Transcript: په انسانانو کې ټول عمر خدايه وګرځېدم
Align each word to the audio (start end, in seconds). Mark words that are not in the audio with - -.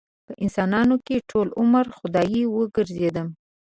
په 0.27 0.33
انسانانو 0.43 0.95
کې 1.05 1.25
ټول 1.29 1.47
عمر 1.59 1.85
خدايه 1.97 2.43
وګرځېدم 2.57 3.27